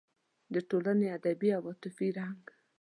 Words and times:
د 0.53 0.55
ټولنې 0.69 1.07
ادبي 1.17 1.49
او 1.57 1.63
عاطفي 1.69 2.07
رنګ 2.19 2.41